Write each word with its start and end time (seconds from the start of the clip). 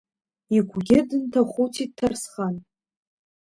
Игәгьы 0.55 0.99
дынҭахәыцит 1.07 1.91
Ҭарсхан. 1.97 2.55